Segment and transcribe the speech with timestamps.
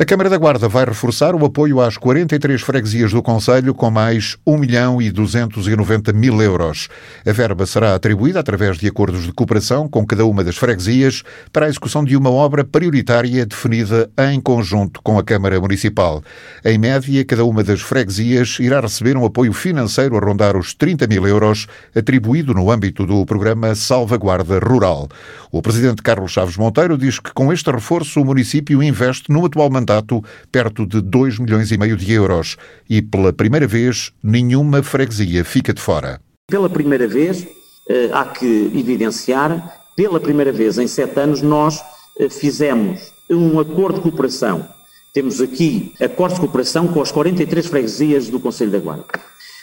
[0.00, 4.34] A Câmara da Guarda vai reforçar o apoio às 43 freguesias do Conselho com mais
[4.46, 6.88] 1 milhão e 290 mil euros.
[7.26, 11.66] A verba será atribuída através de acordos de cooperação com cada uma das freguesias para
[11.66, 16.22] a execução de uma obra prioritária definida em conjunto com a Câmara Municipal.
[16.64, 21.06] Em média, cada uma das freguesias irá receber um apoio financeiro a rondar os 30
[21.08, 25.10] mil euros, atribuído no âmbito do programa Salvaguarda Rural.
[25.52, 29.68] O presidente Carlos Chaves Monteiro diz que com este reforço o município investe no atual
[29.68, 32.56] mandato mandato perto de 2 milhões e meio de euros
[32.88, 36.20] e, pela primeira vez, nenhuma freguesia fica de fora.
[36.48, 37.46] Pela primeira vez,
[37.88, 41.80] eh, há que evidenciar, pela primeira vez em sete anos, nós
[42.18, 44.66] eh, fizemos um acordo de cooperação.
[45.12, 49.06] Temos aqui acordos de cooperação com as 43 freguesias do Conselho da Guarda.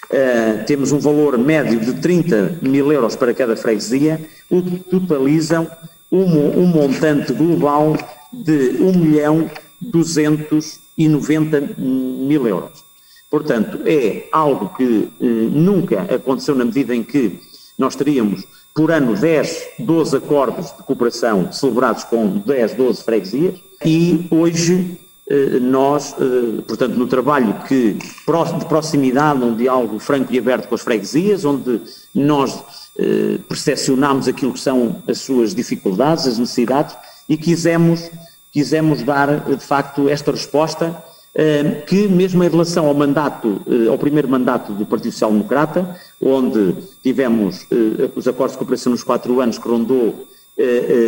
[0.09, 5.69] Uh, temos um valor médio de 30 mil euros para cada freguesia, o que totalizam
[6.09, 7.97] um, um montante global
[8.31, 9.49] de 1 milhão
[9.81, 12.83] 290 mil euros.
[13.29, 17.39] Portanto, é algo que eh, nunca aconteceu na medida em que
[17.77, 24.27] nós teríamos por ano 10, 12 acordos de cooperação celebrados com 10, 12 freguesias e
[24.31, 24.97] hoje
[25.29, 30.75] eh, nós, eh, portanto, no trabalho que, de proximidade, um diálogo franco e aberto com
[30.75, 31.81] as freguesias, onde
[32.15, 32.63] nós
[32.97, 36.95] eh, percepcionámos aquilo que são as suas dificuldades, as necessidades
[37.27, 38.09] e quisemos
[38.51, 41.03] quisemos dar, de facto, esta resposta,
[41.39, 45.95] eh, que mesmo em relação ao mandato, eh, ao primeiro mandato do Partido Social Democrata,
[46.19, 50.25] onde tivemos eh, os acordos de cooperação nos quatro anos que rondou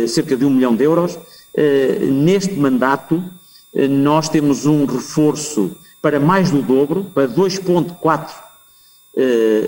[0.06, 1.18] cerca de um milhão de euros,
[2.08, 3.20] neste mandato
[3.74, 8.30] nós temos um reforço para mais do dobro, para 2,4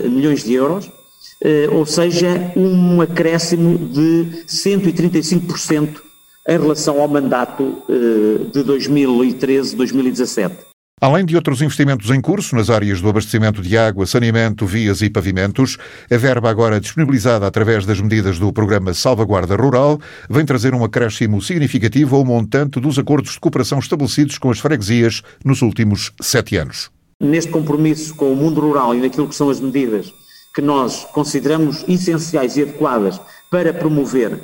[0.09, 0.89] milhões de euros,
[1.73, 5.99] ou seja, um acréscimo de 135%
[6.47, 10.73] em relação ao mandato eh, de 2013-2017.
[11.03, 15.09] Além de outros investimentos em curso nas áreas do abastecimento de água, saneamento, vias e
[15.09, 15.77] pavimentos,
[16.09, 21.41] a verba agora disponibilizada através das medidas do programa Salvaguarda Rural vem trazer um acréscimo
[21.41, 26.89] significativo ao montante dos acordos de cooperação estabelecidos com as freguesias nos últimos sete anos.
[27.21, 30.09] Neste compromisso com o mundo rural e naquilo que são as medidas
[30.55, 33.19] que nós consideramos essenciais e adequadas
[33.51, 34.39] para promover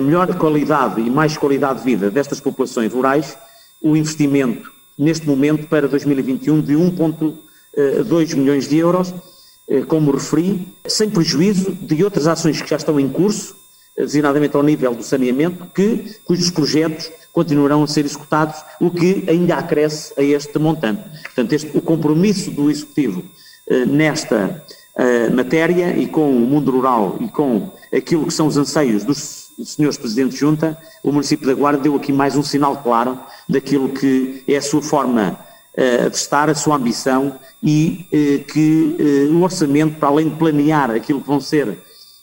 [0.00, 3.36] melhor qualidade e mais qualidade de vida destas populações rurais,
[3.80, 9.14] o investimento neste momento para 2021 de 1,2 eh, milhões de euros,
[9.86, 13.54] como referi, sem prejuízo de outras ações que já estão em curso,
[13.96, 19.56] designadamente ao nível do saneamento, que, cujos projetos continuarão a ser executados, o que ainda
[19.56, 21.02] acresce a este montante.
[21.22, 23.22] Portanto, este, o compromisso do Executivo
[23.86, 24.64] nesta
[25.32, 29.96] matéria e com o mundo rural e com aquilo que são os anseios dos senhores
[29.96, 34.42] Presidentes de Junta, o município da Guarda deu aqui mais um sinal claro daquilo que
[34.46, 35.38] é a sua forma
[35.74, 40.90] uh, de estar, a sua ambição e uh, que o orçamento, para além de planear
[40.90, 41.78] aquilo que vão ser,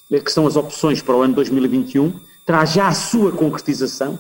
[0.10, 2.14] que são as opções para o ano 2021,
[2.46, 4.20] traz já a sua concretização.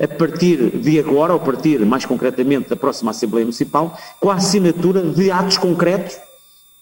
[0.00, 4.34] A partir de agora, ou a partir mais concretamente da próxima Assembleia Municipal, com a
[4.34, 6.16] assinatura de atos concretos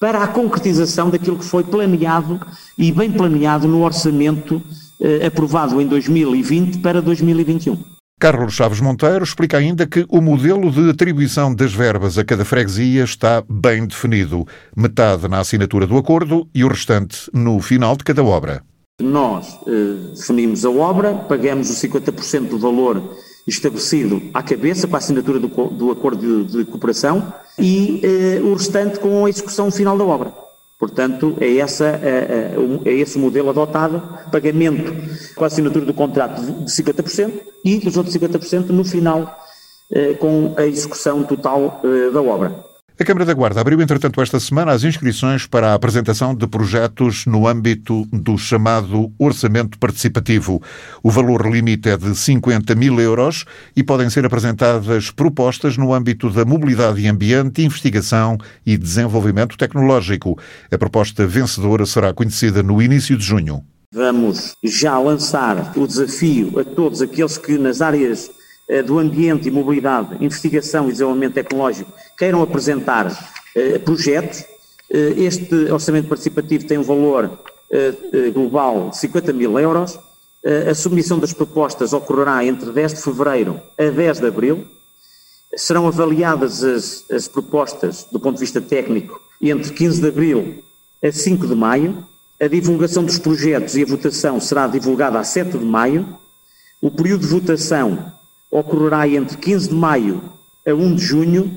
[0.03, 2.41] para a concretização daquilo que foi planeado
[2.77, 4.61] e bem planeado no orçamento
[5.01, 7.79] eh, aprovado em 2020 para 2021.
[8.19, 13.05] Carlos Chaves Monteiro explica ainda que o modelo de atribuição das verbas a cada freguesia
[13.05, 14.45] está bem definido.
[14.77, 18.61] Metade na assinatura do acordo e o restante no final de cada obra.
[19.01, 23.17] Nós eh, definimos a obra, pagamos o 50% do valor
[23.47, 28.55] estabelecido à cabeça para a assinatura do, do acordo de, de, cooperação e eh, o
[28.55, 30.33] restante com a execução final da obra.
[30.79, 32.55] Portanto, é, essa, é,
[32.85, 34.93] é, esse o modelo adotado, pagamento
[35.35, 37.33] com a assinatura do contrato de 50%
[37.65, 39.39] e os outros 50% no final
[39.91, 41.81] eh, com a execução total
[42.13, 42.72] da obra.
[43.01, 47.25] A Câmara da Guarda abriu, entretanto, esta semana as inscrições para a apresentação de projetos
[47.25, 50.63] no âmbito do chamado Orçamento Participativo.
[51.03, 56.29] O valor limite é de 50 mil euros e podem ser apresentadas propostas no âmbito
[56.29, 60.39] da mobilidade e ambiente, investigação e desenvolvimento tecnológico.
[60.71, 63.65] A proposta vencedora será conhecida no início de junho.
[63.91, 68.31] Vamos já lançar o desafio a todos aqueles que nas áreas
[68.87, 74.45] do ambiente e mobilidade, investigação e desenvolvimento tecnológico queiram apresentar eh, projetos.
[74.91, 77.39] Eh, este orçamento participativo tem um valor
[78.35, 79.99] global de 50 mil euros.
[80.71, 84.67] A submissão das propostas ocorrerá entre 10 de fevereiro a 10 de abril.
[85.57, 90.63] Serão avaliadas as, as propostas do ponto de vista técnico entre 15 de abril
[91.03, 92.07] a 5 de maio.
[92.41, 96.17] A divulgação dos projetos e a votação será divulgada a 7 de maio.
[96.81, 98.13] O período de votação
[98.53, 100.23] ocorrerá entre 15 de maio
[100.67, 101.51] a 1 de junho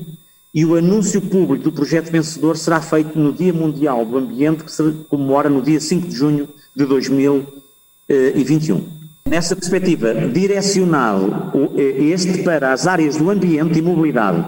[0.54, 4.72] e o anúncio público do projeto vencedor será feito no Dia Mundial do Ambiente, que
[4.72, 8.86] se comemora no dia 5 de junho de 2021.
[9.28, 14.46] Nessa perspectiva, direcionado este para as áreas do ambiente e mobilidade,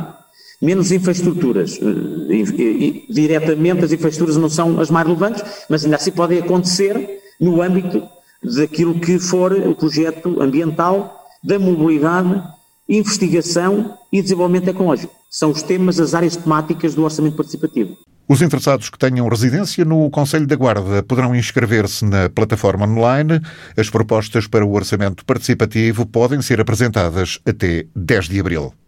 [0.62, 1.78] menos infraestruturas.
[1.82, 7.62] Eh, diretamente as infraestruturas não são as mais relevantes, mas ainda assim podem acontecer no
[7.62, 8.08] âmbito
[8.42, 11.17] daquilo que for o projeto ambiental,
[11.48, 12.44] da mobilidade,
[12.90, 15.14] investigação e desenvolvimento tecnológico.
[15.32, 17.96] São os temas, as áreas temáticas do orçamento participativo.
[18.28, 23.40] Os interessados que tenham residência no Conselho da Guarda poderão inscrever-se na plataforma online.
[23.78, 28.74] As propostas para o orçamento participativo podem ser apresentadas até 10 de abril.